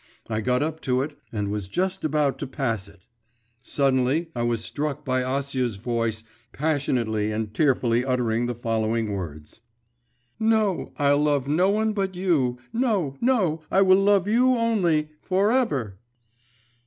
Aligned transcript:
I 0.27 0.41
got 0.41 0.63
up 0.63 0.79
to 0.81 1.03
it 1.03 1.15
and 1.31 1.51
was 1.51 1.67
just 1.67 2.03
about 2.03 2.39
to 2.39 2.47
pass 2.47 2.87
it.… 2.87 3.03
Suddenly 3.61 4.31
I 4.35 4.41
was 4.41 4.61
struck 4.63 5.05
by 5.05 5.21
Acia's 5.21 5.75
voice 5.75 6.23
passionately 6.51 7.31
and 7.31 7.53
tearfully 7.53 8.03
uttering 8.03 8.47
the 8.47 8.55
following 8.55 9.11
words: 9.13 9.61
'No, 10.39 10.91
I'll 10.97 11.19
love 11.19 11.47
no 11.47 11.69
one 11.69 11.93
but 11.93 12.15
you, 12.15 12.57
no, 12.73 13.15
no, 13.21 13.61
I 13.69 13.83
will 13.83 14.01
love 14.03 14.27
you 14.27 14.55
only, 14.55 15.11
for 15.21 15.51
ever! 15.51 15.99